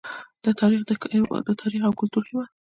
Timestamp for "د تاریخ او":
0.43-1.93